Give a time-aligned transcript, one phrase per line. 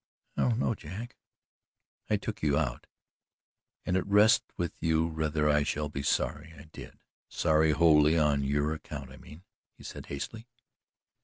[0.35, 1.15] "I don't know, Jack."
[2.09, 2.87] "I took you out
[3.85, 6.97] and it rests with you whether I shall be sorry I did
[7.29, 9.43] sorry wholly on your account, I mean,"
[9.77, 10.47] he added hastily.